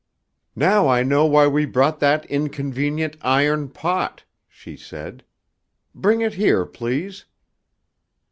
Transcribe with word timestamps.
"Now 0.55 0.87
I 0.87 1.03
know 1.03 1.27
why 1.27 1.45
we 1.45 1.63
brought 1.65 1.99
that 1.99 2.25
inconvenient 2.25 3.17
iron 3.21 3.69
pot," 3.69 4.23
she 4.49 4.75
said; 4.75 5.23
"bring 5.93 6.21
it 6.21 6.33
here, 6.33 6.65
please." 6.65 7.25